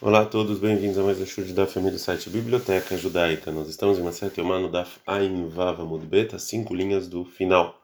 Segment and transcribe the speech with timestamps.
[0.00, 3.50] Olá a todos, bem-vindos a mais um show da família do site Biblioteca Judaica.
[3.50, 7.76] Nós estamos em uma sete humano da Ain Vav Mudbeta, cinco linhas do final.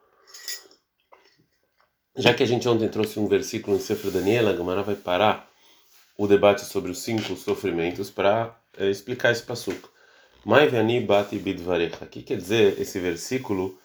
[2.16, 5.50] Já que a gente ontem trouxe um versículo em Sefer Daniel, a Gamara vai parar
[6.16, 9.90] o debate sobre os cinco sofrimentos para é, explicar esse passuco.
[10.44, 12.04] Mai vani bati bidvarecha.
[12.04, 13.76] O que quer dizer esse versículo?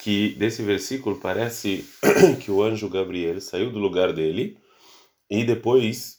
[0.00, 1.88] Que desse versículo parece
[2.42, 4.58] que o anjo Gabriel saiu do lugar dele
[5.30, 6.15] e depois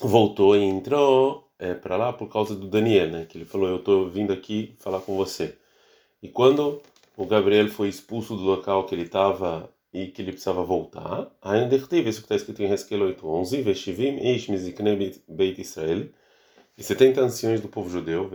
[0.00, 3.26] voltou e entrou é, para lá por causa do Daniel, né?
[3.28, 5.56] Que ele falou: Eu estou vindo aqui falar com você.
[6.22, 6.80] E quando
[7.16, 11.78] o Gabriel foi expulso do local que ele estava e que ele precisava voltar, ainda
[11.78, 16.08] teve isso que está escrito em Hezkel 8:11, Veshivim ish mizikne beit Israel,
[16.76, 18.28] e 70 anciões do povo judeu,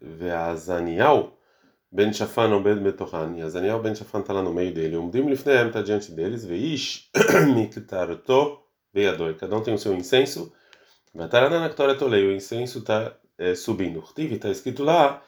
[0.00, 1.32] Veazaniel
[1.92, 5.28] ben Shafan obed metohan, e Azaniel ben Shafan está lá no meio dele, um dim
[5.28, 7.08] lifneem está diante deles, Veish
[7.54, 8.58] miktarto
[8.92, 10.52] veador, cada um tem o seu incenso,
[11.14, 14.02] Batarana na Torá Tolei, o incenso está é, subindo.
[14.16, 15.22] Tive, está escrito lá.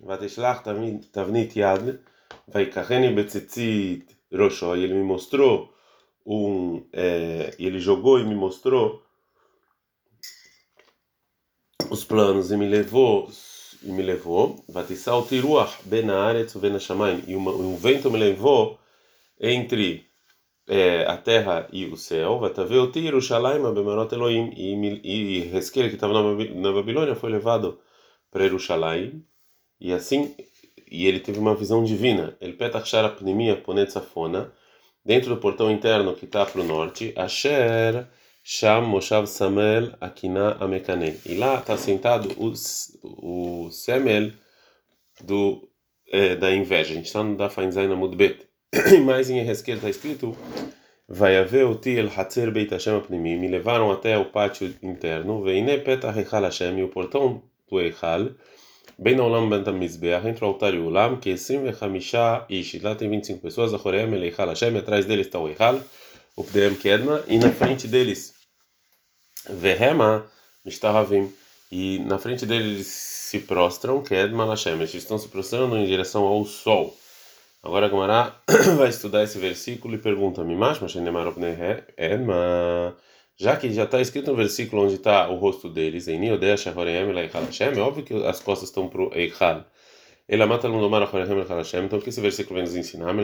[0.00, 1.98] Vateshlach tavnit yad,
[2.46, 4.76] vai karreni betzitzit rosho.
[4.76, 5.74] E ele me mostrou
[6.24, 9.02] um, é, ele jogou e me mostrou
[11.90, 13.28] os planos e me levou
[13.82, 14.64] e me levou.
[14.68, 17.24] Vatissal tiruach ben haaretz ben shamayim.
[17.26, 18.78] E um vento me levou
[19.40, 20.06] entre
[20.66, 26.72] é, a terra e o céu, Vataveuti Yerushalayim Bemarot Elohim, e Hezkel, que estava na
[26.72, 27.78] Babilônia, foi levado
[28.30, 29.24] para Yerushalayim,
[29.80, 30.34] e assim,
[30.90, 32.36] e ele teve uma visão divina.
[32.40, 34.52] Ele petach shara pnimia ponetzafona,
[35.04, 38.06] dentro do portão interno que está para o norte, Asher
[38.42, 41.20] Sham Moshav Samel Akina Amekane.
[41.26, 42.52] E lá está sentado o,
[43.02, 44.32] o Semel
[45.22, 45.68] do,
[46.08, 46.92] é, da inveja.
[46.92, 48.46] A gente está no Dafainzain Amudbet
[49.04, 50.36] mais em Ezequiel está escrito
[51.08, 55.78] vai haver o el hatzer beit Hashem apnimi me levaram até o pátio interno veine
[55.78, 57.76] peta hechal Hashem e o portão do
[58.98, 62.80] bem no olam ben tamizbeach entre o altar e o olam que sim vechamisha ish
[62.82, 65.80] lá tem 25 pessoas a chorem el Echal Hashem atrás deles está o Echal
[66.36, 68.34] o pdeem kedma e na frente deles
[69.48, 70.26] vehema
[70.64, 71.32] mishtahavim
[71.70, 76.44] e na frente deles se prostram kedma Hashem eles estão se prostrando em direção ao
[76.44, 76.96] sol
[77.64, 77.88] Agora a
[78.76, 80.78] vai estudar esse versículo e pergunta-me, mas
[83.38, 86.18] já que já está escrito no versículo onde está o rosto deles, em
[87.78, 89.64] é óbvio que as costas estão para o Eichal.
[90.46, 90.68] Mata
[91.86, 93.14] Então o que esse versículo vem nos ensinar?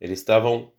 [0.00, 0.72] Eles estavam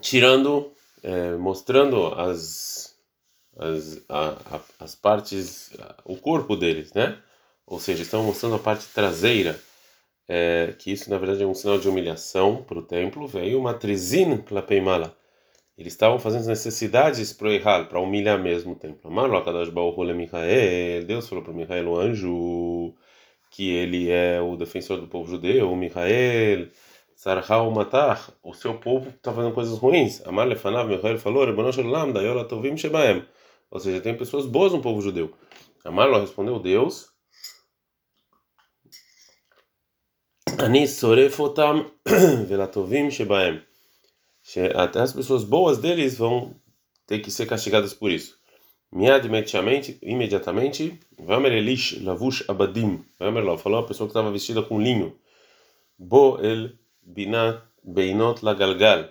[0.00, 0.72] tirando,
[1.02, 2.96] é, mostrando as,
[3.54, 5.74] as, a, a, as partes,
[6.06, 7.18] o corpo deles, né?
[7.66, 9.60] Ou seja, estão mostrando a parte traseira
[10.32, 13.74] é, que isso na verdade é um sinal de humilhação para o templo, veio uma
[13.74, 15.16] trizin klapeimala.
[15.76, 17.52] Eles estavam fazendo necessidades para o
[17.88, 19.10] para humilhar mesmo o templo.
[21.04, 22.94] Deus falou para Michael, o anjo,
[23.50, 26.68] que ele é o defensor do povo judeu, o Michael,
[27.16, 30.24] Sarhau Matar, o seu povo está fazendo coisas ruins.
[30.24, 31.44] Amar Lefanav, Michael falou,
[33.68, 35.32] Ou seja, tem pessoas boas no povo judeu.
[35.84, 37.09] Amar respondeu Deus,
[40.62, 41.86] Ani sorefotam
[42.48, 43.62] velatovim shebaem.
[44.74, 46.54] Até as pessoas boas deles vão
[47.06, 48.36] ter que ser castigadas por isso.
[48.92, 53.02] Miad imediatamente, imediatamente, Vamer Elish lavush abadim.
[53.18, 55.16] Vamer lá falou a pessoa que estava vestida com linho.
[55.98, 59.08] Bo el binat beinot la galgal.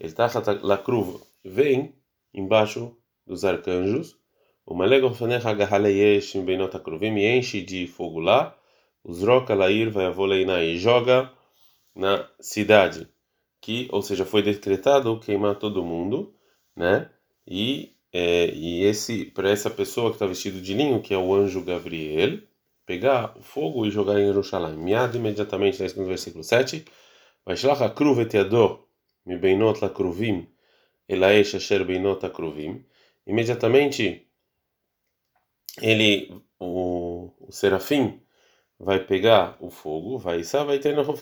[0.00, 0.14] El
[0.62, 1.20] la cruv.
[1.44, 1.94] Vem
[2.32, 2.96] embaixo
[3.26, 4.16] dos arcanjos.
[4.64, 8.55] O malego fanecha gahaleyesh beinot akruvim e enche de fogo lá
[9.06, 10.06] Uzroka Lair vai
[10.64, 11.32] e joga
[11.94, 13.08] na cidade,
[13.60, 16.34] que, ou seja, foi decretado queimar todo mundo,
[16.74, 17.08] né?
[17.46, 21.32] E, é, e esse para essa pessoa que está vestido de linho, que é o
[21.32, 22.40] anjo Gabriel,
[22.84, 24.76] pegar o fogo e jogar em Jerusalém.
[24.76, 26.84] Miad imediatamente, escrito no versículo 7.
[27.44, 28.86] Vaishlach akru veteador
[29.24, 30.48] mi beinot la kruvim
[31.08, 32.84] elaesh asher beinot akruvim.
[33.24, 34.26] Imediatamente
[35.80, 38.20] ele o, o serafim
[38.78, 41.14] vai pegar o fogo, vai vai ter na vai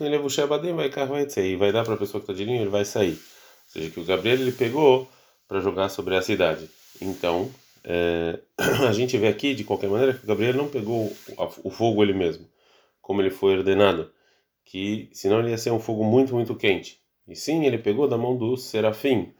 [1.06, 3.12] vai e vai dar para a pessoa que está de linho, ele vai sair.
[3.12, 5.08] Ou seja, que o Gabriel ele pegou
[5.48, 6.68] para jogar sobre a cidade.
[7.00, 7.50] Então,
[7.84, 8.40] é,
[8.88, 11.12] a gente vê aqui, de qualquer maneira, que o Gabriel não pegou
[11.62, 12.46] o, fogo ele mesmo,
[13.00, 14.10] como ele foi ordenado,
[14.64, 17.00] que senão ele ia ser um fogo muito, muito quente.
[17.28, 19.32] E sim, ele pegou da mão do serafim,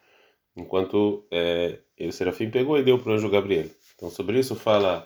[0.57, 3.67] enquanto é, o serafim pegou e deu para o anjo Gabriel.
[3.97, 5.03] Então, sobre isso fala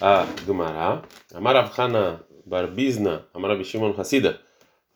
[0.00, 1.02] a Gemara,
[1.34, 4.40] Amaravhana Barbizna, Amar Shimon Hassida.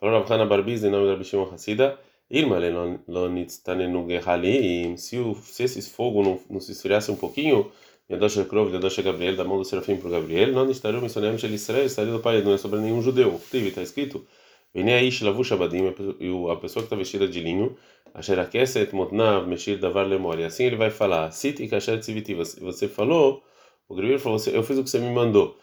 [0.01, 1.99] Falou Rav Hana Barbizna em nome de Rabi Shimon Hassida.
[2.31, 2.59] Irma
[3.07, 5.17] Lonitstanenu Gehalim, se
[5.63, 7.71] esses fogos não, não se esfriassem um pouquinho,
[8.11, 11.85] Yadosh Krov, Yadosh Gabriel, da mão do Serafim para Gabriel, não estaria missionário de Israel,
[11.85, 13.41] estaria do pai, não é sobre nenhum judeu.
[13.53, 14.27] Está escrito,
[14.73, 17.77] Vene Aish Lavu Shabadim, a pessoa que está vestida de linho,
[18.15, 20.45] Asher Akeset Motnav Meshir Davar Lemori.
[20.45, 23.43] Assim ele vai falar, Siti Kasher Tziviti, você falou,
[23.89, 25.59] o Gabriel falou, eu fiz o que você me mandou.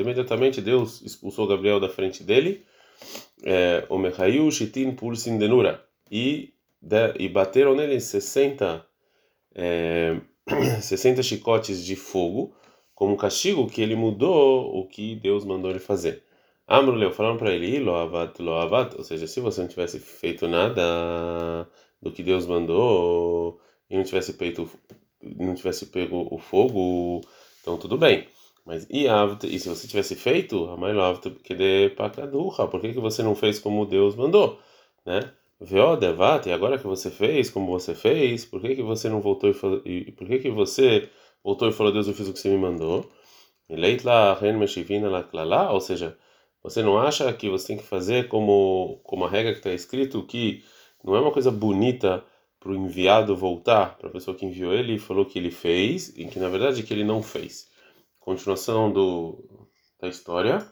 [0.00, 2.64] Imediatamente Deus expulsou Gabriel da frente dele
[3.42, 5.84] é, o Mechayu Shitin Pulsin Denura.
[6.10, 6.52] E,
[7.18, 8.84] e bateram nele 60,
[9.54, 10.16] é,
[10.80, 12.54] 60 chicotes de fogo
[12.94, 16.22] como castigo que ele mudou o que Deus mandou ele fazer.
[16.66, 21.68] Amruleu falaram para ele, loavat, loavat, ou seja, se você não tivesse feito nada
[22.00, 24.68] do que Deus mandou e não tivesse feito,
[25.22, 27.20] não tivesse pego o fogo,
[27.60, 28.26] então tudo bem.
[28.64, 30.92] Mas e, e se você tivesse feito, a mãe
[31.44, 34.60] que de pacadurra, por que, que você não fez como Deus mandou?
[35.04, 35.32] Né?
[35.60, 39.20] Veo devat, e agora que você fez como você fez, por que, que você não
[39.20, 41.08] voltou e falou, e por que, que você
[41.42, 43.10] voltou e falou, Deus, eu fiz o que você me mandou?
[45.70, 46.18] Ou seja,
[46.62, 50.24] você não acha que você tem que fazer como, como a regra que está escrito,
[50.24, 50.64] que
[51.02, 52.24] não é uma coisa bonita
[52.62, 56.16] para o enviado voltar para a pessoa que enviou ele e falou que ele fez,
[56.16, 57.68] e que na verdade que ele não fez.
[58.20, 59.68] Continuação do,
[60.00, 60.64] da história.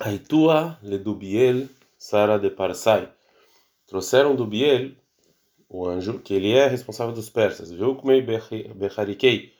[0.00, 3.12] Aitua le Dubiel Sara de Parsai.
[3.86, 4.92] Trouxeram do Biel,
[5.68, 7.70] o anjo, que ele é responsável dos persas.
[7.70, 8.10] Viu como
[8.74, 9.52] Becharikei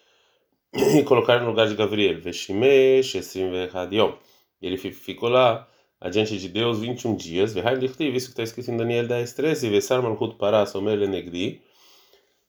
[0.73, 2.19] e colocaram no lugar de Gabriel.
[2.19, 4.17] Veshimesh Vechadiom.
[4.61, 5.69] Ele ficou lá
[6.03, 7.55] adiante de Deus 21 dias.
[7.55, 9.71] Vehai Lichtiv, isso que está escrito em Daniel 10, 13.
[9.71, 11.63] Vesar Malchut Pará, Somer Lenegdi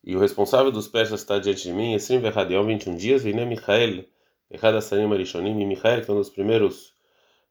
[0.03, 4.03] e o responsável dos persas está diante de mim, Esrim Vehadiel, 21 dias, Vine Michael,
[4.51, 6.91] Echad Asanim Arishonim, e Michael, que é um dos primeiros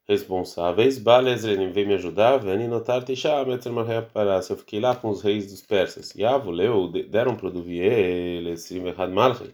[0.07, 5.21] responsáveis, Balezrenim veio me ajudar, Veni notar Tisha, Metzermarhea Paras, eu fiquei lá com os
[5.21, 9.51] reis dos persas, Yavu, Leu, deram para o Duviel, Esrim Vehad Malchi,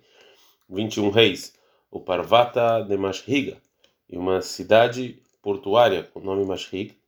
[0.70, 1.54] 21 reis,
[1.90, 3.58] o Parvata de Mashriga,
[4.10, 7.00] e uma cidade portuária com o nome Mashrig,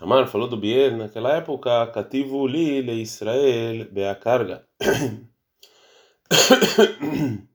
[0.00, 3.88] Amar falou do Bier naquela época, Cativo li le Israel
[4.20, 4.64] carga.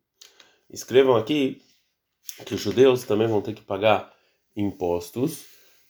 [0.69, 1.61] Escrevam aqui
[2.45, 4.11] que os judeus também vão ter que pagar
[4.57, 5.45] impostos,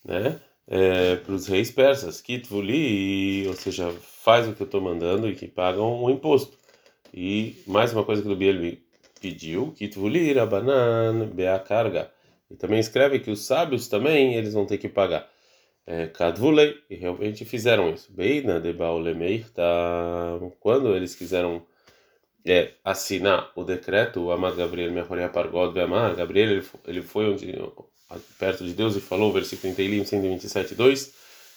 [0.06, 2.22] né, é, para os reis persas.
[2.22, 6.56] Kitvuli, ou seja, faz o que eu estou mandando e que pagam o imposto.
[7.12, 8.78] E mais uma coisa que o Biel
[9.20, 11.32] pediu, Kitvuli rabanan
[11.66, 12.13] carga.
[12.54, 15.28] E também escreve que os sábios também eles vão ter que pagar.
[16.14, 18.14] Kadvulei, e realmente fizeram isso.
[18.14, 18.74] Beina de
[19.54, 21.66] tá quando eles quiseram
[22.46, 27.54] é, assinar o decreto, o Amad Gabriel Mechoria Pargod Amar, Gabriel ele, ele foi onde,
[28.38, 31.14] perto de Deus e falou, versículo em Teilim 127, 2,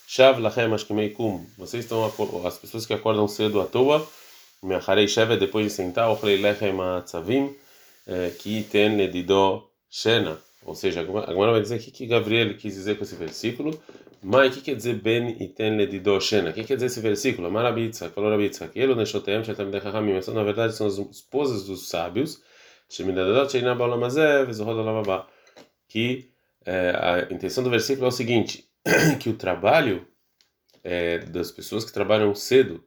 [0.08, 2.10] Shav Lachem Ashkimeikum, vocês estão,
[2.46, 4.06] as pessoas que acordam cedo à toa,
[4.62, 7.54] Meacharei Shevet, depois de sentar, Ochlei Lechem Atzavim,
[8.38, 13.04] que ten Nedido Shena, ou seja, agora vai dizer o que Gabriel quis dizer com
[13.04, 13.80] esse versículo,
[14.20, 16.50] mas o que quer dizer Ben iten ledido shena?
[16.50, 17.48] O que quer dizer esse versículo?
[17.52, 20.18] Marabitza, falou Rabitza, que ele neshotem shetam de chachamim.
[20.34, 22.42] Na verdade são as esposas dos sábios.
[22.88, 25.28] Shemidadot sheina baolamazé vezohod olamabá.
[25.88, 26.32] Que
[26.64, 28.68] é, a intenção do versículo é o seguinte,
[29.20, 30.04] que o trabalho
[30.82, 32.85] é, das pessoas que trabalham cedo,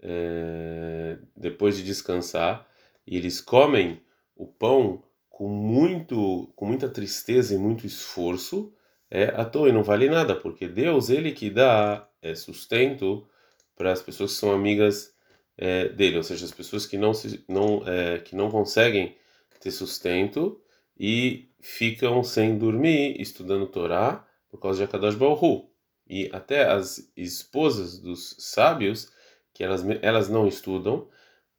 [0.00, 2.66] é, depois de descansar,
[3.06, 4.00] e eles comem
[4.34, 5.04] o pão
[5.40, 8.74] com muito, com muita tristeza e muito esforço,
[9.10, 13.26] é à toa e não vale nada, porque Deus, ele que dá é, sustento
[13.74, 15.14] para as pessoas que são amigas
[15.56, 19.16] é, dele, ou seja, as pessoas que não, se, não, é, que não conseguem
[19.60, 20.60] ter sustento
[20.98, 25.70] e ficam sem dormir estudando Torá por causa de Akadosh Baruch
[26.06, 29.10] E até as esposas dos sábios,
[29.54, 31.08] que elas, elas não estudam,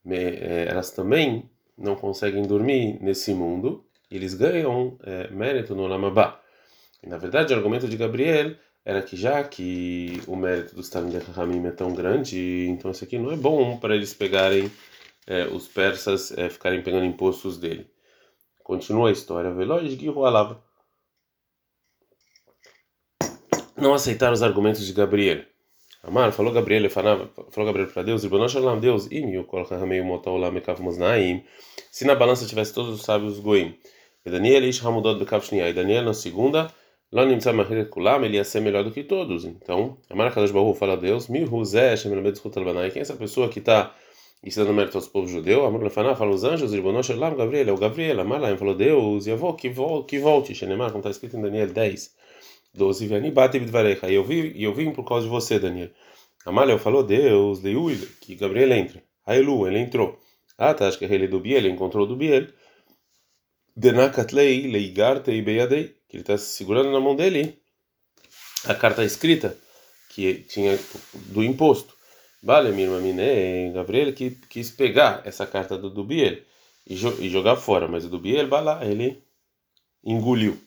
[0.06, 1.50] é, elas também
[1.82, 6.40] não conseguem dormir nesse mundo, eles ganham é, mérito no Lamabá.
[7.02, 11.18] E, na verdade, o argumento de Gabriel era que já que o mérito dos Talmud
[11.36, 14.72] Hamim é tão grande, então isso aqui não é bom para eles pegarem
[15.28, 17.90] é, os persas, é, ficarem pegando impostos dele.
[18.64, 19.52] Continua a história.
[19.52, 20.58] Veloz Alav.
[23.78, 25.44] Não aceitaram os argumentos de Gabriel.
[26.04, 29.08] Amar, falou Gabriel, falou Gabriel para Deus, Deus,
[31.92, 33.78] se na balança tivesse todos os sábios goim,
[34.26, 36.74] e Daniel Ish Hamudot Bekav E Daniel na segunda
[37.14, 39.44] Lá no Nimtzah Mahir Kulam, ele ia ser melhor do que todos.
[39.44, 42.90] Então, a Mara Kadosh Baruch fala a Deus, Mihu Zé, Shemelamed Zchut Albanai.
[42.90, 43.94] Quem é essa pessoa que está
[44.42, 45.66] ensinando mérito aos povos judeus?
[45.66, 48.22] Amor Lefaná fala os anjos, Ribonosh Elam, Gabriel, é o Gabriel.
[48.22, 51.42] Amar Laim falou Deus, e avô, que, vol que volte, Shenemar, como está escrito em
[51.42, 52.16] Daniel 10.
[52.74, 53.08] 12.
[53.08, 54.10] Venibate bidvarecha.
[54.10, 55.90] E eu vim, eu vim por causa de você, Daniel.
[56.46, 59.04] Amaleu falou, Deus, Leiul, que Gabriel entra.
[59.26, 60.18] Ailu, ele entrou.
[60.64, 62.48] Ah, tá, acho que ele do Biel, ele encontrou do Biel.
[63.76, 67.60] Denakatlei, Leigartei, Beyadei, que ele está segurando na mão dele
[68.66, 69.58] a carta escrita
[70.10, 70.78] que tinha
[71.32, 71.96] do imposto.
[72.44, 76.38] Vale, minha irmã Gabriel que quis pegar essa carta do Dubiel
[76.86, 79.24] e, jo e jogar fora, mas o Dubiel, lá, ele
[80.04, 80.62] engoliu.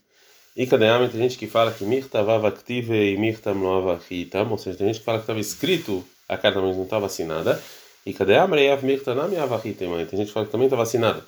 [0.57, 4.89] E Kadeama tem gente que fala que Mirta Vavaktive e Mirta Mloavachitam, ou seja, tem
[4.89, 7.63] gente que fala que estava escrito a carta, mas não estava assinada.
[8.07, 11.25] E Kadeama Reiav Mirta Nami Avachitam, tem gente que fala que também estava assinada.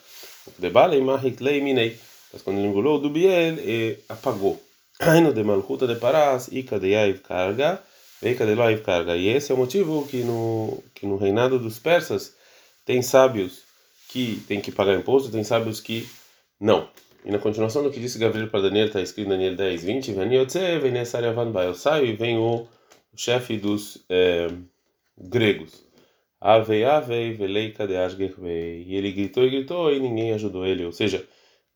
[0.58, 1.98] Debale Mahitlei Minei.
[2.32, 3.54] Mas quando ele engolou o Dubiel,
[4.08, 4.62] apagou.
[5.00, 9.16] Aino de Malchuta de Parás, e Kadeyaiv Karga.
[9.16, 12.34] E esse é o motivo que no, que no reinado dos persas
[12.84, 13.62] tem sábios
[14.08, 16.08] que tem que pagar imposto, tem sábios que
[16.60, 16.88] não.
[17.24, 20.14] E na continuação do que disse Gabriel para Daniel, está escrito em Daniel 10, 20,
[21.64, 22.66] eu saio e vem o
[23.16, 24.48] chefe dos é,
[25.18, 25.85] gregos.
[26.40, 30.84] Ave, ave, veleika de E ele gritou e gritou e ninguém ajudou ele.
[30.84, 31.26] Ou seja,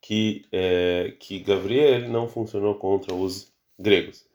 [0.00, 4.26] que, é, que Gabriel não funcionou contra os gregos.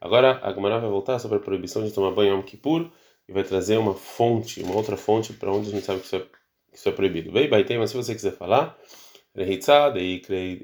[0.00, 2.90] Agora a Gemara vai voltar sobre a proibição de tomar banho em Yom Kippur
[3.28, 6.16] e vai trazer uma fonte, uma outra fonte para onde a gente sabe que isso
[6.16, 7.32] é, que isso é proibido.
[7.32, 8.78] Bem, vai ter, mas se você quiser falar,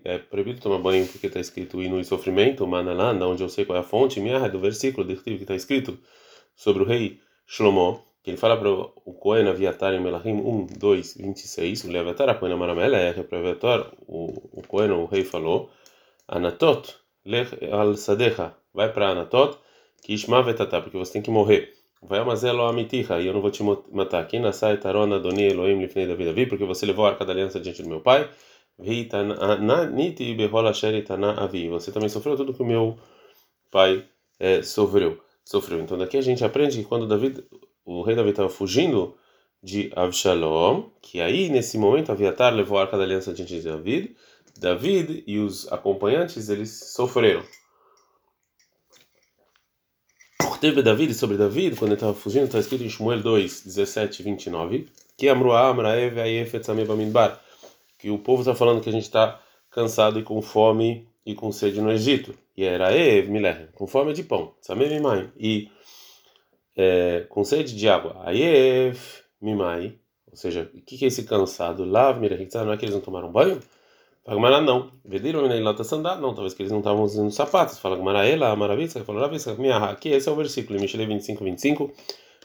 [0.04, 3.80] é proibido tomar banho porque está escrito e sofrimento, Manalanda, onde eu sei qual é
[3.80, 5.98] a fonte, minha do versículo que está escrito
[6.54, 11.16] sobre o rei Shlomo, que ele fala para o Cohen Aviatar em Melahim 1, 2,
[11.18, 15.70] 26, o Leviatar, a Cohen Amaramela, é para o Cohen, o rei falou,
[16.26, 19.58] Anatot, Lech al Sadecha, vai para Anatot,
[20.02, 21.74] que Ishma vetatá, porque você tem que morrer.
[22.02, 24.20] Vai amazelo amitiha, e eu não vou te matar.
[24.20, 27.60] Aqui nasai tarona doni Elohim lifnei Davi Davi, porque você levou a arca da aliança
[27.60, 28.28] diante do meu pai.
[28.78, 31.68] Niti behola sheritana avi.
[31.68, 32.98] Você também sofreu tudo que o meu
[33.70, 34.04] pai
[34.38, 35.18] é, sofreu.
[35.44, 35.80] Sofreu.
[35.80, 37.42] Então daqui a gente aprende que quando David,
[37.84, 39.16] o rei Davi estava fugindo
[39.62, 44.16] de Avshalom, que aí nesse momento Aviatar levou a arca da aliança diante de David.
[44.58, 47.42] David e os acompanhantes eles sofreram
[50.64, 54.24] teve David sobre David, quando ele estava fugindo, está escrito em Shmuel 2, 17 e
[54.24, 55.26] 29, que
[57.98, 59.38] que o povo está falando que a gente está
[59.70, 62.34] cansado e com fome e com sede no Egito.
[62.56, 63.28] E era Ev,
[63.74, 65.68] com fome de pão, Samem Mimai, e
[66.76, 68.20] é, com sede de água.
[68.24, 68.98] Ayev,
[69.40, 69.98] Mimai,
[70.30, 71.84] ou seja, o que, que é esse cansado?
[71.84, 73.60] Lav, Mirahitza, não é que eles não tomaram banho?
[74.24, 74.90] Fala Gamara, não.
[75.04, 76.16] Vediram ilota sandá?
[76.16, 77.78] Não, talvez que eles não estavam usando sapatos.
[77.78, 81.44] Fala Gamara, ela, a maravilha, falou, Ravisca, minha aqui, esse é o versículo, Mishle 25,
[81.44, 81.92] 25.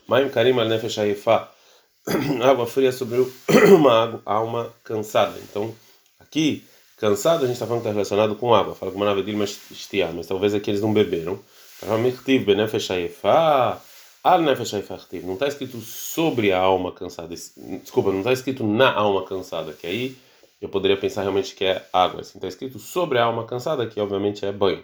[0.08, 1.00] Maim Karim al Nefesh
[2.44, 3.20] Água fria sobre
[3.74, 5.40] uma água, alma cansada.
[5.50, 5.74] Então,
[6.20, 6.64] aqui,
[6.98, 8.76] cansado, a gente está falando que está relacionado com água.
[8.76, 9.58] Fala Gamara, Vedir, mas
[10.14, 11.40] mas talvez aqui eles não beberam.
[11.98, 12.92] Mirtiv, Benefesh
[14.22, 14.74] Al Nefesh
[15.24, 17.30] Não está escrito sobre a alma cansada.
[17.30, 20.18] Desculpa, não está escrito na alma cansada, que aí
[20.62, 22.22] eu poderia pensar realmente que é água.
[22.22, 24.84] Assim está escrito sobre a alma cansada, que obviamente é banho.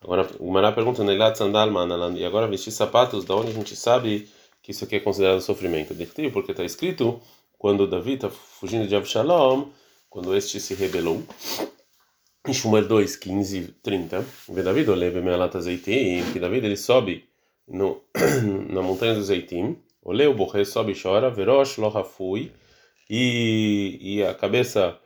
[0.00, 4.28] Agora, o Mará pergunta, e agora vestir sapatos, da onde a gente sabe
[4.62, 5.94] que isso aqui é considerado sofrimento?
[6.32, 7.20] Porque está escrito,
[7.56, 9.66] quando Davi está fugindo de Avshalom,
[10.10, 11.22] quando este se rebelou,
[12.46, 14.84] em Shmuel 2, 15 30, vê Davi,
[15.60, 17.27] zeitim, que Davi ele sobe
[17.68, 18.02] no,
[18.70, 22.52] na montanha do zeitim, oleu, borré, sobe e chora, verosh, lohafui,
[23.10, 24.98] e, e a cabeça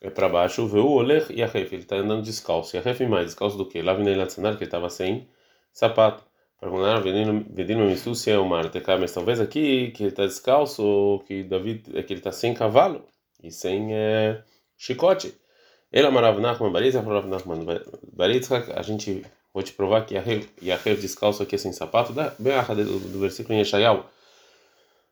[0.00, 2.76] é para baixo, o oler e a ref, ele está andando descalço.
[2.76, 3.82] E a ref mais descalço do que?
[3.82, 5.28] Lá vem ele que ele estava sem
[5.72, 6.24] sapato.
[6.60, 8.64] Para mandar vedino misu se é o mar
[8.98, 12.52] mas talvez aqui que ele está descalço, ou que Davi é que ele está sem
[12.52, 13.04] cavalo
[13.42, 14.42] e sem é,
[14.76, 15.34] chicote.
[15.92, 17.64] Ele amarava Nachman Baritza, falava Nachman
[18.12, 20.46] Baritza, a gente vou te provar que a ref
[21.00, 24.04] descalço aqui sem sapato, da bem do, do versículo em Yeshayahu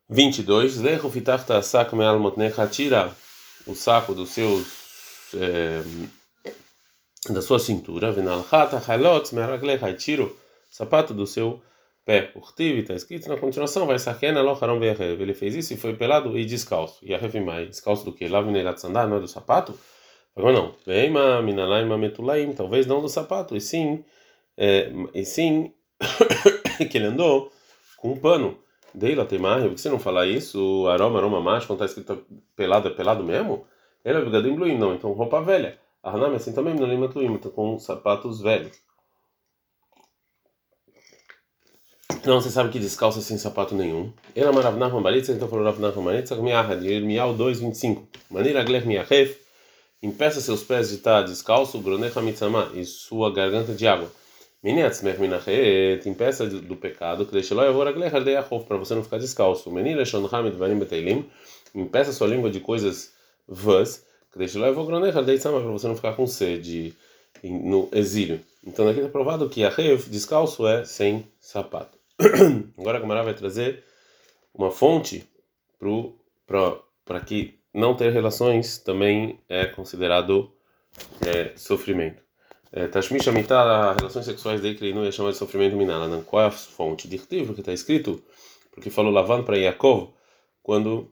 [0.08, 0.78] 22.
[0.78, 3.12] Lecho fitarta sac meal motnecha, tira
[3.66, 5.82] o saco dos seus é,
[7.28, 10.36] da sua cintura, venalchata halot meraglecha, tira o
[10.70, 11.60] sapato do seu
[12.04, 12.30] pé.
[12.36, 15.20] Urtiv, está escrito na continuação, vai sakena locharam ve'achev.
[15.20, 17.04] Ele fez isso e foi pelado e descalço.
[17.12, 18.28] A revimai, descalço do que?
[18.28, 19.76] Lá vinelat sandar, não é do sapato?
[20.36, 20.74] Agora não.
[20.86, 24.04] Veima minalaima metulaim, talvez não do sapato, e sim,
[24.56, 25.72] é, e sim
[26.90, 27.52] que ele andou
[27.98, 28.58] com um pano.
[28.94, 30.86] Deila Temar, por que você não fala isso?
[30.88, 33.66] Aroma, aroma macho, quando está escrito pelado, é pelado mesmo?
[34.02, 35.78] Ele é obrigado em não, então roupa velha.
[36.02, 38.72] A Hanam é assim também, não lima tuim, então com sapatos velhos.
[42.24, 44.12] Não, você sabe que descalça sem sapato nenhum.
[44.34, 48.06] Ele amar na Rambaritza, então falou Rav Nachman Baritza, Miahad, Irmial 2,25.
[48.30, 49.38] Maneira Glech Miachef,
[50.02, 54.10] impeça seus pés de estar descalço, Gronecha Mitzama, e sua garganta de água.
[54.62, 57.84] Meniatzmech minachet, impeça do pecado, que deixa lá eu vou
[58.64, 59.70] para você não ficar descalço.
[59.70, 61.30] Menina shoncham edvarim beteilim,
[61.74, 63.12] impeça sua língua de coisas
[63.46, 66.94] vãs, que deixa lá eu vou para você não ficar com sede
[67.44, 68.40] no exílio.
[68.66, 71.96] Então aqui está provado que a rev descalço é sem sapato.
[72.76, 73.84] Agora a Gamara vai trazer
[74.52, 75.28] uma fonte
[76.46, 80.50] para que não ter relações também é considerado
[81.24, 82.25] é, sofrimento.
[82.72, 86.22] É, Tashmish Amitah, relações sexuais de Ikreinu é chamado de sofrimento minala.
[86.22, 87.08] Qual é a fonte?
[87.08, 88.22] Dirtiv, que está escrito,
[88.72, 90.12] porque falou lavando para Yaakov,
[90.62, 91.10] quando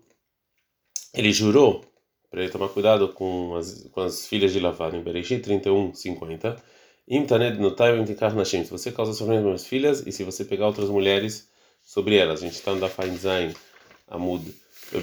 [1.15, 1.85] ele jurou
[2.31, 6.61] para ele tomar cuidado com as, com as filhas de Lavan, em Bereshit 31, 50.
[7.07, 8.65] Imtaned notai intikar nashim.
[8.65, 11.49] Se você causa sofrimento para as filhas e se você pegar outras mulheres
[11.81, 12.41] sobre elas.
[12.41, 13.55] A gente está no Dafain Zain
[14.09, 14.43] Amud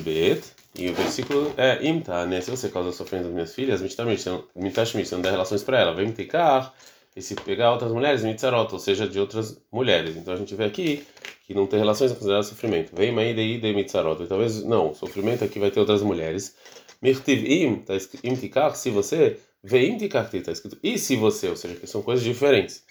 [0.03, 0.43] Bet.
[0.75, 2.39] E o versículo é Imta, né?
[2.41, 5.93] Se você causa sofrimento das minhas filhas, mitashmit, você não dá relações para ela.
[5.93, 6.73] Vem imtikar.
[7.13, 10.15] E se pegar outras mulheres, mitzarot, ou seja, de outras mulheres.
[10.15, 11.05] Então a gente vê aqui
[11.45, 12.95] que não tem relações é considerado sofrimento.
[12.95, 14.25] Vem maide de mitzarot.
[14.27, 16.55] Talvez, não, sofrimento aqui vai ter outras mulheres.
[17.01, 21.57] Mirtiv im, está escrito imtikar, se você, veim tikar, está escrito e se você, ou
[21.57, 22.83] seja, que são coisas diferentes.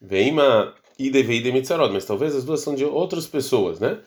[0.00, 3.98] Veima ide veide mitzarot, mas talvez as duas são de outras pessoas, né?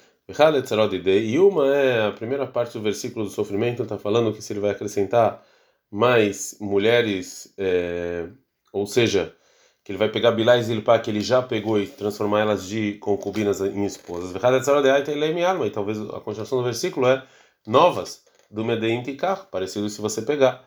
[1.25, 4.59] E uma é a primeira parte do versículo do sofrimento, está falando que se ele
[4.59, 5.43] vai acrescentar
[5.91, 8.27] mais mulheres, é,
[8.71, 9.35] ou seja,
[9.83, 12.93] que ele vai pegar Bilá e Zilpá, que ele já pegou e transformar elas de
[12.99, 14.35] concubinas em esposas.
[14.35, 17.23] E talvez a continuação do versículo é
[17.65, 20.63] novas do Medeim Tikar, parecido se você pegar.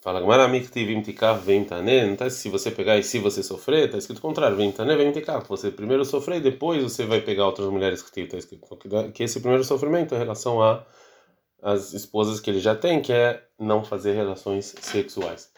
[0.00, 3.98] Fala, Gmaramiktivim Tikar vem tané, não está se você pegar e se você sofrer, está
[3.98, 5.44] escrito o contrário, vem tané, vem Tikar.
[5.46, 8.66] Você primeiro sofrer e depois você vai pegar outras mulheres que está escrito.
[9.12, 10.86] Que esse primeiro sofrimento é em relação a
[11.62, 15.50] as esposas que ele já tem, que é não fazer relações sexuais.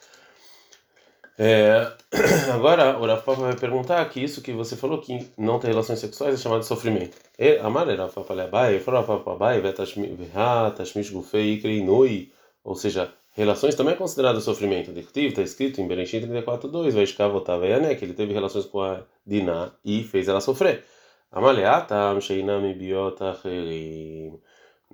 [1.39, 1.91] É,
[2.53, 6.35] agora, o Rafa vai perguntar que isso que você falou, que não ter relações sexuais,
[6.35, 7.17] é chamado de sofrimento.
[7.39, 12.33] E amar Rafa Palebai, Rafa Pabai, Vetashmish Gufei Kreinui,
[12.65, 14.91] ou seja, relações também é considerado sofrimento.
[14.91, 20.05] Está escrito em Bereshit 34.2, vai escavotar que ele teve relações com a Diná e
[20.05, 20.85] fez ela sofrer.
[21.31, 24.39] Amaleatam Sheinami Biotacherim.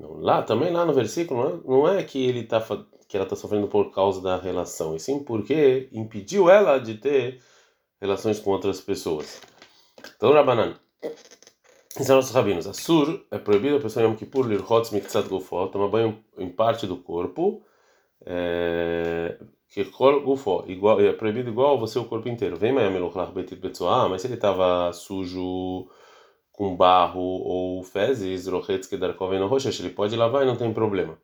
[0.01, 2.61] Lá, também lá no versículo, não é, que ele está
[3.09, 7.41] que ela está sofrendo por causa da relação, e sim porque impediu ela de ter
[7.99, 9.41] relações com outras pessoas.
[10.15, 10.77] Então, Rabanan,
[12.05, 12.67] são os rabinos.
[12.67, 16.87] Assur é proibido a pessoa em Yom Kippur lirhotz miktzat gufo, tomar banho em parte
[16.87, 17.63] do corpo,
[18.27, 22.57] é, que gufo, igual, é proibido igual você o corpo inteiro.
[22.57, 25.89] Vem Mayamelochlach betit betzoah, mas se ele estava sujo
[26.53, 31.19] com barro ou fezes, rochetz que no rochesh, ele pode lavar e não tem problema.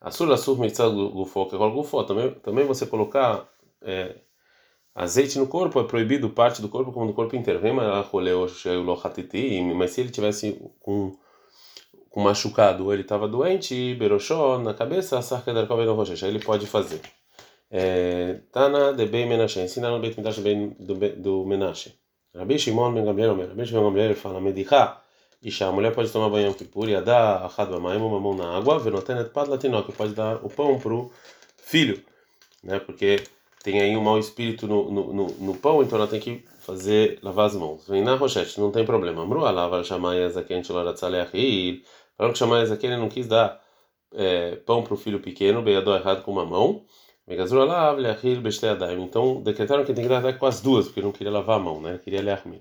[0.00, 3.48] Assur assur mitzad gufo, que é gufo, também, também você colocar
[3.82, 4.16] é,
[4.94, 7.60] azeite no corpo é proibido parte do corpo como do corpo inteiro.
[7.60, 7.72] Vem
[9.74, 11.16] mas se ele tivesse com
[12.16, 17.00] machucado ou ele estava doente, beroshó na cabeça, sarca da no rochecha, ele pode fazer.
[17.70, 20.40] É, Tana de bem Menashe, ensina no Beit Midrash
[21.16, 21.94] do Menashe.
[22.34, 25.02] Rabi Shimon ben Gamliel, Rabi Shimon ben Gamliel fala, Medichá,
[25.40, 28.78] Isha, a mulher pode tomar banho Kippur e dar achad b'mayim, uma mão na água,
[28.78, 31.12] venotenet pad latinok, pode dar o pão pro
[31.56, 32.02] filho,
[32.62, 32.80] né?
[32.80, 33.22] Porque
[33.62, 37.18] tem aí um mau espírito no, no, no, no pão, então ela tem que fazer
[37.22, 37.88] lavar as mãos.
[37.88, 39.22] Vem na rochete, não tem problema.
[39.22, 41.82] Amru alava chamai zaken shloratzaleachir.
[42.14, 43.58] Falaram que chamai zaken não quis dar
[44.14, 46.84] é, pão para o filho pequeno, beador errado com uma mão.
[47.26, 49.02] Megazur alav leachir besteadaim.
[49.02, 51.80] Então decretaram que tem que dar com as duas, porque não queria lavar a mão,
[51.80, 51.98] né?
[52.04, 52.60] Queria leachmir.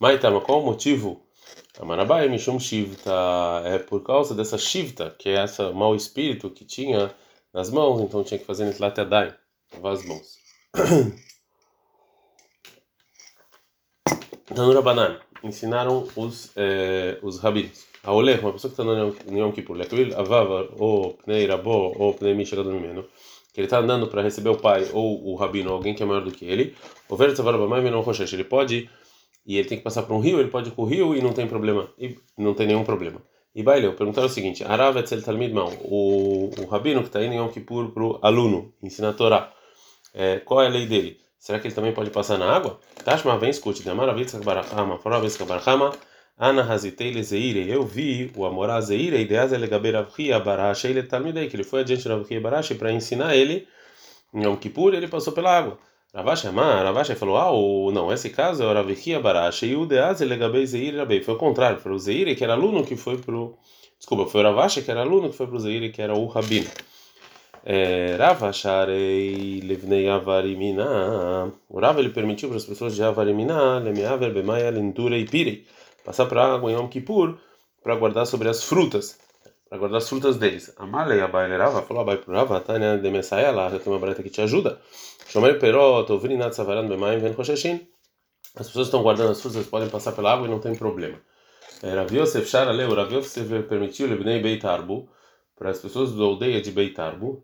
[0.00, 1.22] Maitama, qual o motivo?
[1.78, 3.12] Amarabai Mishum Shivta
[3.64, 7.14] é por causa dessa Shivta, que é esse mau espírito que tinha
[7.52, 9.34] nas mãos, então tinha que fazer Nitlat Yadai,
[9.72, 10.38] lavar as mãos.
[14.54, 16.54] Tanura Banan, ensinaram os,
[17.22, 17.86] os rabinos.
[18.04, 22.12] A Oleh, uma pessoa que está no Yom Kippur, Lekvil Avava, ou Pnei Rabó, ou
[22.12, 23.04] Pnei Misha Gadolmeno,
[23.52, 26.22] que ele está andando para receber o pai ou o rabino, alguém que é maior
[26.22, 26.74] do que ele,
[27.08, 28.90] o Vero Tzavar Bamai Menon Roshesh, ele pode
[29.46, 31.22] e ele tem que passar por um rio, ele pode ir para o rio e
[31.22, 33.22] não tem problema, e não tem nenhum problema.
[33.54, 37.34] E Baileu, perguntaram o seguinte: Arav etzel talmid mão, o, o rabino que está indo
[37.34, 39.52] em Yom Kippur para o aluno, ensinar a Torá,
[40.12, 41.23] é, qual é a lei dele?
[41.44, 42.80] Será que ele também pode passar na água?
[43.04, 43.82] Tashma, vem, escute.
[43.82, 45.92] Damaravitz barachama, foravitz barachama,
[46.38, 47.68] ana hazitei lezeire.
[47.68, 52.08] Eu vi o amorá zeire, ideas elegaber avria baracha, ele talmidei, que ele foi adiante
[52.08, 53.68] da avria baracha para ensinar ele,
[54.32, 55.78] em Yom Kippur, ele passou pela água.
[56.14, 59.84] Ravash Amar, Ravash falou, ah, o, não, esse caso é o Ravikia Barash e o
[59.84, 61.22] Deaz Elegabei Zeir Rabei.
[61.22, 63.58] Foi o contrário, foi o Zeir que era aluno que foi pro.
[63.98, 66.70] Desculpa, foi o Ravash que era aluno que foi pro Zeir que era o Rabino.
[68.18, 71.50] Rava Sharei Levnei Avarimina.
[71.68, 75.66] O Rava ele permitiu para as pessoas de Avarimina, Lemeaver Bemaia Lentura e Pirei,
[76.04, 77.38] passar para água em Yom Kippur
[77.82, 79.18] para guardar sobre as frutas,
[79.68, 80.74] para guardar as frutas deles.
[80.76, 84.22] Amalei Abai Rava falou Abai para Rava, Tânia de Messaia lá, já tem uma barata
[84.22, 84.78] que te ajuda.
[85.28, 87.80] Shomer Perot, Ovrinat Savaran Bemaim Ven Rosheshin.
[88.56, 91.18] As pessoas estão guardando as frutas, podem passar pela água e não tem problema.
[91.82, 95.08] Rav Yosef Sharaleu, Rav Yosef permitiu Lebnei Beit Arbu
[95.56, 97.42] para as pessoas da aldeia de Beitarbu,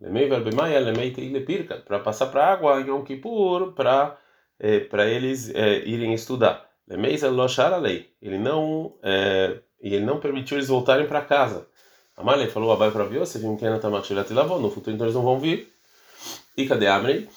[1.85, 4.19] para passar para água em Yom Kippur, para
[4.59, 6.69] é, para eles é, irem estudar.
[8.21, 11.67] Ele não é, ele não permitiu eles voltarem para casa.
[12.17, 13.65] Amalei falou abai para viu, você viu que
[14.61, 15.73] no futuro então eles não vão vir.
[16.57, 17.29] E cadê Amrei?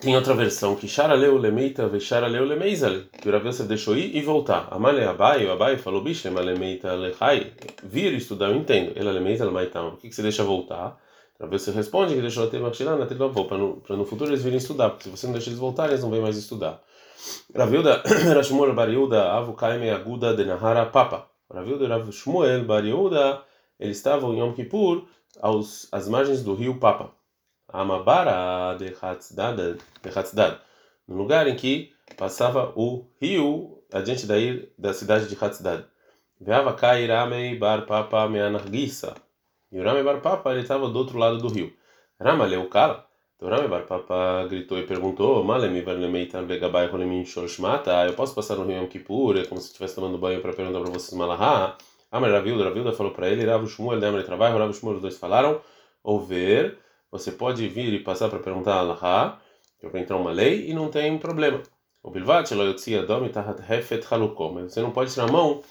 [0.00, 4.20] Tem outra versão que Sharaleu lemeita ve Sharaleu lemeizal, que o Rav deixou ir e
[4.20, 4.68] voltar.
[4.70, 8.92] Amale Abai, o Abai falou, bicho, lemeita lechai, vir estudar, eu entendo.
[8.94, 9.92] Ela lemeita maitam.
[9.92, 10.98] Por que, que você deixa voltar?
[11.40, 14.58] Rav Yosef responde que deixou ter machilá na telavô, para no, no futuro eles virem
[14.58, 16.82] estudar, porque se você não deixa eles voltarem, eles não vêm mais estudar.
[17.54, 18.02] Ravilda,
[18.34, 21.26] Rashmuel Bariuda, Avu Kaime Aguda de Nahara Papa.
[21.52, 23.42] Ravilda e Rav Shmuel Bariuda,
[23.78, 25.04] eles estavam em Yom Kippur,
[25.40, 27.10] aos, às margens do rio Papa.
[27.68, 30.60] Amabara de Hatzdad,
[31.06, 34.34] no lugar em que passava o rio adiante da,
[34.78, 35.84] da cidade de Hatzdad.
[36.40, 39.14] Veava Kairamei Bar Papa Meanargissa.
[39.72, 41.72] E o Ramei Bar Papa ele estava do outro lado do rio.
[42.20, 43.06] Rama leu Kala.
[43.36, 48.06] Então Ramei Bar Papa gritou e perguntou: Malemi Varlemeitan Begabai Rolemin Shorshmata.
[48.06, 49.38] Eu posso passar no rio Yom?
[49.38, 51.76] É como se estivesse tomando banho para perguntar para vocês Malahá.
[52.10, 55.60] Amar Ravilda, Ravilda falou para ele: Rav Shmuel, Demre Trabalho, Rav Shmuel, os dois falaram.
[56.04, 56.78] Ouvir
[57.10, 59.40] você pode vir e passar para perguntar a Allah,
[59.80, 61.62] para entrar uma lei, e não tem problema.
[62.02, 62.82] O Bilvat, mas
[64.72, 65.62] você não pode tirar a mão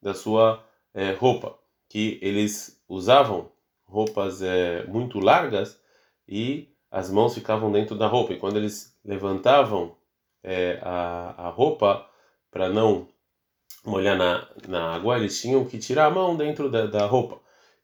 [0.00, 3.50] da sua é, roupa, que eles usavam
[3.86, 5.80] roupas é, muito largas
[6.28, 8.32] e as mãos ficavam dentro da roupa.
[8.32, 9.96] E quando eles levantavam
[10.42, 12.08] é, a, a roupa
[12.50, 13.08] para não
[13.84, 17.40] molhar na, na água, eles tinham que tirar a mão dentro da, da roupa.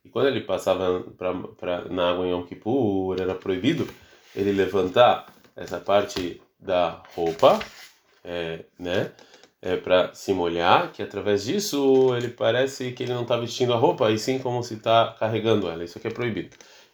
[0.07, 3.89] E quando ele passava pra, pra, na água em Yom Kippur, era proibido
[4.37, 7.59] ele levantar essa parte da roupa,
[8.25, 9.11] é, né?
[9.61, 13.77] É, para se molhar, que através disso ele parece que ele não está vestindo a
[13.77, 15.83] roupa, e sim como se está carregando ela.
[15.83, 16.51] Isso aqui é proibido.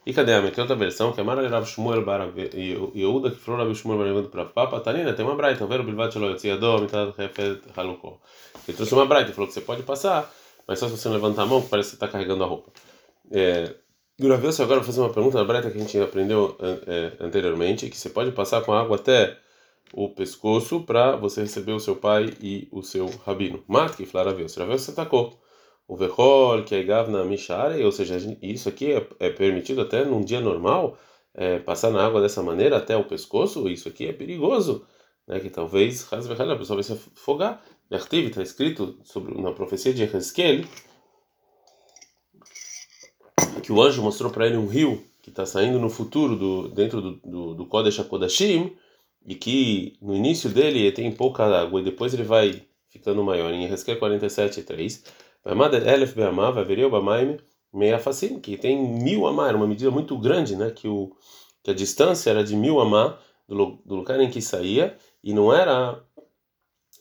[0.07, 0.55] E cadê a minha?
[0.57, 4.29] Outra versão que é Mara Rav Shmuel Bar Yehuda que falou Rav Shmuel Bar Yehuda
[4.29, 5.13] para Papa Tanina.
[5.13, 7.61] Tem uma braita, ver o bilvat shelo yotziador mitad hefet.
[7.77, 10.33] Ele trouxe uma braita, falou que você pode passar,
[10.67, 12.71] mas só se você levantar a mão, que parece que você está carregando a roupa.
[13.33, 13.75] É,
[14.63, 18.31] agora fazer uma pergunta na breta que a gente aprendeu é, anteriormente, que você pode
[18.33, 19.39] passar com água até
[19.93, 23.65] o pescoço para você receber o seu pai e o seu rabino.
[23.67, 25.41] Mat que flaraveu, se você atacou.
[25.89, 30.21] O verrol que é gavna mishare, ou seja, isso aqui é, é permitido até num
[30.21, 30.99] dia normal,
[31.35, 34.87] é, passar na água dessa maneira até o pescoço, isso aqui é perigoso,
[35.27, 35.41] né?
[35.41, 37.63] Que talvez a pessoa vai se afogar.
[37.91, 40.65] Está escrito sobre na profecia de Ezequiel
[43.63, 47.01] que o anjo mostrou para ele um rio que está saindo no futuro do dentro
[47.01, 48.01] do, do, do Kodesh
[49.25, 53.53] e que no início dele tem pouca água e depois ele vai ficando maior.
[53.53, 55.05] Em Ezequiel 47, 3,
[55.87, 57.39] Elef Be'amah, Vavereu Bamaim,
[57.73, 60.71] Meia Facim, que tem mil amar, era uma medida muito grande, né?
[60.71, 61.17] Que, o,
[61.63, 65.53] que a distância era de mil amar do, do lugar em que saía e não
[65.53, 66.03] era.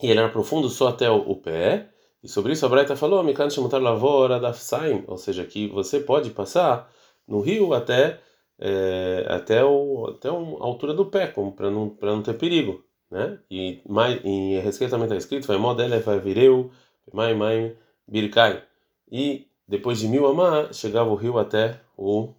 [0.00, 1.91] E ele era profundo só até o, o pé
[2.22, 6.30] e sobre isso a Braita falou, Mikan Shemutar Lavora Dafsaim, ou seja, que você pode
[6.30, 6.90] passar
[7.26, 8.20] no rio até
[8.58, 12.84] é, até, o, até a altura do pé, para não, para não ter perigo.
[13.10, 13.38] Né?
[13.50, 16.70] E mais, em Ezequiel também está escrito, vai modele vai vireu,
[17.12, 18.62] mai mai birkai.
[19.10, 22.32] E depois de mil amar, chegava o rio até o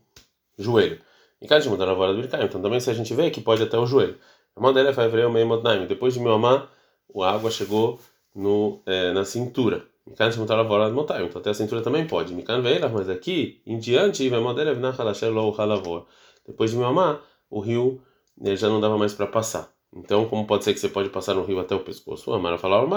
[0.57, 0.99] joelho.
[1.41, 2.43] E cada mudar a vara do birkai.
[2.45, 4.17] Então também se a gente vê que pode até o joelho.
[4.57, 5.85] Modele vai vireu, mei modnaim.
[5.87, 6.71] Depois de mil amar,
[7.17, 7.99] a água chegou
[8.35, 9.85] no, é, na cintura.
[10.31, 11.23] Shemutar Lavor Admotai.
[11.23, 12.33] Então até a cintura também pode.
[12.33, 14.29] Mas aqui em diante.
[16.45, 18.01] Depois de Miamá, o rio
[18.37, 19.71] né, já não dava mais para passar.
[19.95, 22.31] Então, como pode ser que você pode passar no rio até o pescoço?
[22.31, 22.87] O Amara falou,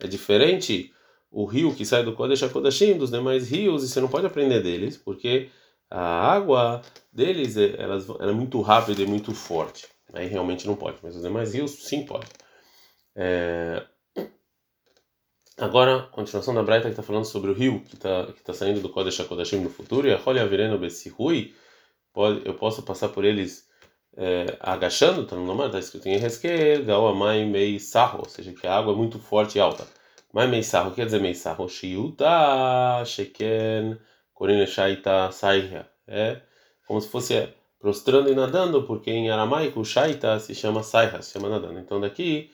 [0.00, 0.92] é diferente
[1.30, 4.60] o rio que sai do Kodesh HaKodashim dos demais rios, e você não pode aprender
[4.62, 5.50] deles, porque
[5.90, 6.80] a água
[7.12, 9.86] deles é, elas, é muito rápida e muito forte.
[10.12, 12.26] Aí realmente não pode, mas os demais rios sim pode.
[13.14, 13.82] É...
[15.58, 18.80] Agora, continuação da Braita que está falando sobre o rio que está que tá saindo
[18.80, 21.54] do Kodesh HaKodashim no futuro, e a Rolia Vireno Bessirui,
[22.44, 23.68] eu posso passar por eles
[24.16, 28.52] é, agachando, está no nome, está escrito em Ezequiel, Gaoa Mai Mei Sarro, ou seja,
[28.52, 29.86] que a água é muito forte e alta.
[30.32, 31.68] Mai Mei Sarro, quer dizer Mei Sarro?
[31.68, 33.98] Shiuta Sheken
[34.34, 35.88] Corine Shaita Saihya.
[36.06, 36.40] É
[36.86, 37.48] como se fosse
[37.80, 41.78] prostrando e nadando, porque em aramaico Shaita se chama Saihya, se chama nadando.
[41.80, 42.50] Então daqui,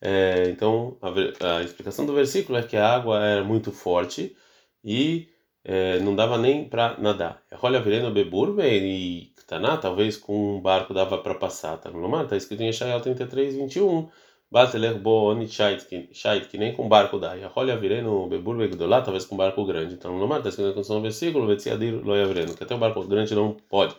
[0.00, 4.36] é, então a, a, explicação do versículo é que a água era muito forte
[4.84, 5.28] e
[5.64, 7.42] é, não dava nem para nadar.
[7.62, 11.76] Olha, virendo bebur e taná, talvez com um barco dava para passar.
[11.78, 14.08] Tá no mar, tá escrito em Yeshayahu 33, 21.
[14.50, 17.34] Bateler bo shait que nem com barco dá.
[17.54, 19.94] Olha, virendo bebur begdolá, talvez com barco grande.
[19.94, 23.54] Então no mar, tá escrito no versículo, vetziadir loia que até um barco grande não
[23.68, 23.94] pode.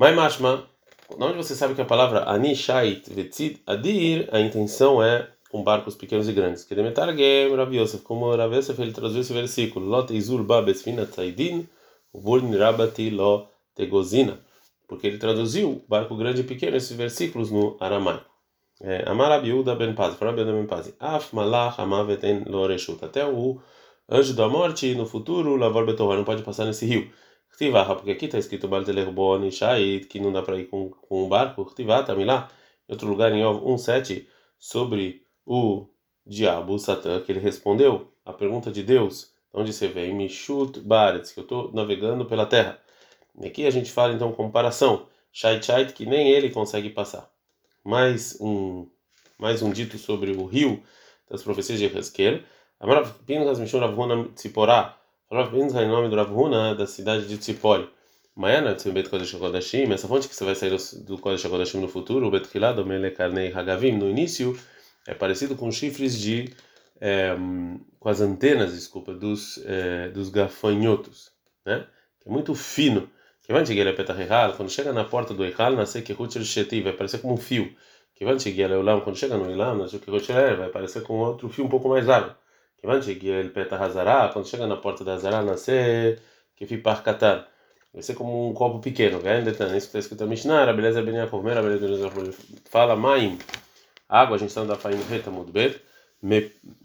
[0.00, 0.64] Mas mashma,
[1.18, 5.96] onde você sabe que a palavra ani shait vetzid adir, a intenção é com barcos
[5.96, 6.62] pequenos e grandes.
[6.62, 11.04] Que Demetargem Rav Yosef, como Rav Yosef ele traduziu esse versículo, Lot Izul Ba Besfina
[11.04, 11.68] Tzaidin,
[12.14, 14.38] Burn Rabati Lo Tegozina,
[14.86, 18.30] porque ele traduziu barco grande e pequeno esses versículos no aramaico.
[18.80, 23.60] É, Amar Abiuda Ben Paz, Rabiuda Ben Paz, Af Malach Amaveten Lo Reshut, até o
[24.08, 27.10] anjo da morte no futuro, Lavor Betorra, não pode passar nesse rio.
[27.58, 31.24] Ktivaha, porque aqui está escrito Balteler Boni Shait, que não dá para ir com, com
[31.24, 32.48] um barco, Ktivah, está lá.
[32.88, 35.88] Em outro lugar, em 1,7, sobre o
[36.24, 41.32] diabo, o Satã, que ele respondeu a pergunta de Deus, onde você vem, Mishut Baretz,
[41.32, 42.78] que eu estou navegando pela terra.
[43.40, 47.28] E aqui a gente fala então comparação, Shait Shait, que nem ele consegue passar.
[47.82, 48.86] Mais um,
[49.36, 50.80] mais um dito sobre o rio
[51.28, 52.40] das profecias de Ezequiel.
[52.78, 53.16] Amarav
[54.36, 54.96] Tziporá,
[55.30, 57.86] Amarav Pinchas em nome do Ravuna da cidade de Tzipori.
[58.34, 62.26] Mayana Tzibet Kodesh HaKodashim, essa fonte que você vai sair do Kodesh HaKodashim no futuro,
[62.26, 64.58] o Bet Kilad, Mele Karnei Hagavim, no início,
[65.06, 66.50] é parecido com chifres de
[66.98, 67.36] é,
[68.00, 71.30] com as antenas, desculpa, dos é, dos gafanhotos,
[71.66, 71.86] né?
[72.20, 73.10] Que é muito fino.
[73.42, 76.94] Que vai chegar a quando chega na porta do Eichal, nasce que Ruchel Sheti, vai
[76.94, 77.70] parecer como um fio.
[78.14, 81.50] Que vai chegar a quando chega no Ilam, nasce que Ruchel vai parecer com outro
[81.50, 82.34] fio um pouco mais largo.
[82.80, 86.18] Que vai chegar a Petah Hazara, quando chega na porta da Hazara, nasce
[86.56, 87.46] que Fipar Katar.
[87.92, 89.40] Vai ser como um copo pequeno, vai?
[89.42, 92.10] Isso que está escrito na Mishnah, beleza, Ben Yaakov, beleza,
[92.70, 93.38] fala Maim
[94.08, 95.80] água, a gente está no Dafaim Reta Mudbet,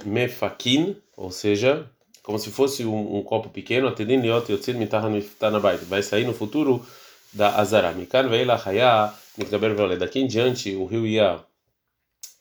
[0.06, 1.90] Mefakin, ou seja,
[2.22, 6.34] como se fosse um, um copo pequeno, Atedin Liot Yotzid Mitaha Mitanabait, vai sair no
[6.34, 6.86] futuro
[7.32, 7.92] da Azara.
[7.92, 9.98] Mikan Veila Haya Mitgaber Veole.
[9.98, 11.40] Daqui em diante o rio ia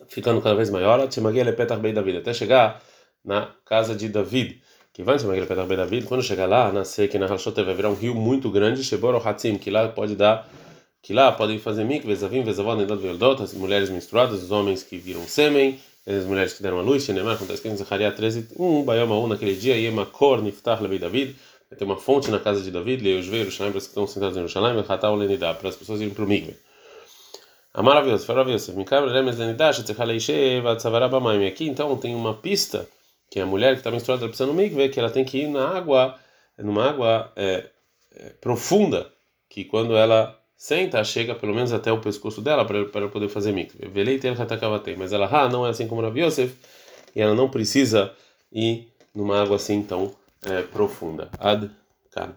[0.08, 2.82] ficando cada vez maior, Tchemagia Lepetach Bei David, até chegar
[3.24, 4.60] na casa de David.
[4.92, 7.88] Que vai Tchemagia Lepetach Bei David, quando chegar lá, nascer que na Halshot vai virar
[7.88, 10.48] um rio muito grande, Shebor Hatzim, que lá pode dar
[11.02, 14.96] que lá podem fazer mikve, zavim, vezavó, nedot, veldot, as mulheres menstruadas, os homens que
[14.96, 18.84] viram sêmen, as mulheres que deram a luz, Shenemar, está escrito em Zacariah 13, 1,
[18.84, 21.34] Bayama 1, naquele dia, Yema Kor, Niftach, Levei David,
[21.68, 24.36] vai ter uma fonte na casa de David, Leusve, Yerushalayim, para os que estão sentados
[24.36, 26.56] em Yerushalayim, Hatal, Lenidá, para as pessoas irem para o mikve.
[27.74, 28.72] A maravilhoso, maravilhoso.
[28.74, 31.46] Mikabra, Lemes, Lenidá, Shetzechaleishe, Vatzavara, Bamaim.
[31.46, 32.86] Aqui, então, tem uma pista,
[33.32, 35.66] que a mulher que está menstruada, precisa no mikve, que ela tem que ir na
[35.66, 36.18] água,
[36.58, 37.66] numa água é,
[38.14, 39.10] é, profunda,
[39.48, 43.90] que quando ela senta, chega pelo menos até o pescoço dela para, poder fazer mikve.
[44.98, 46.54] Mas ela, ah, não é assim como Rav Yosef,
[47.16, 48.12] e ela não precisa
[48.52, 50.14] ir numa água assim tão
[50.44, 51.30] é, profunda.
[51.38, 51.70] Ad
[52.10, 52.36] kan.